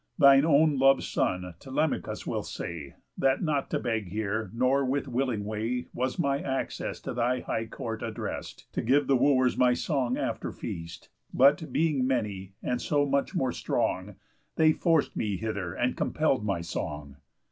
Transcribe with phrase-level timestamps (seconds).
[0.17, 5.45] Thine own lov'd son Telemachus will say, That not to beg here, nor with willing
[5.45, 10.17] way Was my access to thy high court addrest, To give the Wooers my song
[10.17, 14.15] after feast, But, being many, and so much more strong,
[14.55, 17.17] They forced me hither, and compell'd my song."